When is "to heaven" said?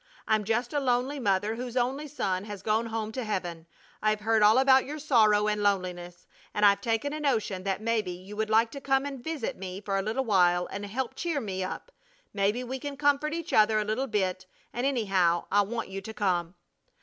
3.11-3.67